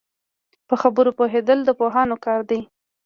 په 0.67 0.75
خبرو 0.81 1.11
پوهېدل 1.19 1.59
د 1.65 1.69
پوهانو 1.79 2.15
کار 2.25 2.39
دی 2.49 2.59